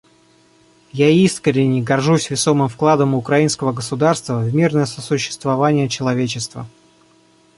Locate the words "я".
0.93-1.09